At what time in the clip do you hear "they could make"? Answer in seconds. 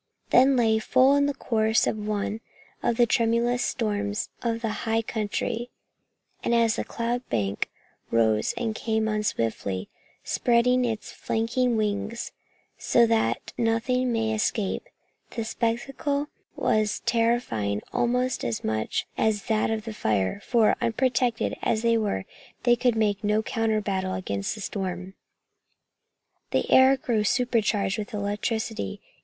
22.63-23.23